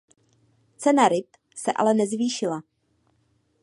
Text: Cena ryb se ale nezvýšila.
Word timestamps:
Cena 0.77 1.07
ryb 1.09 1.25
se 1.55 1.71
ale 1.73 1.93
nezvýšila. 1.93 2.63